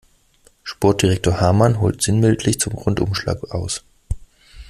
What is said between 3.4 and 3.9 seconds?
aus.